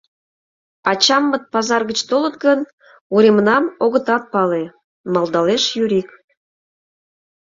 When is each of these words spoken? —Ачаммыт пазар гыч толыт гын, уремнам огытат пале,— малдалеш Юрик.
—Ачаммыт 0.91 1.43
пазар 1.53 1.81
гыч 1.89 1.99
толыт 2.09 2.35
гын, 2.45 2.59
уремнам 3.13 3.65
огытат 3.83 4.23
пале,— 4.33 4.63
малдалеш 5.13 5.63
Юрик. 5.83 6.09